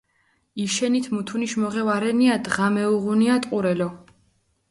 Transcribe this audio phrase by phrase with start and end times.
[0.63, 3.89] იშენით მუთუნიშ მოღე ვარენია, დღა მეუღუნია ტყურელო.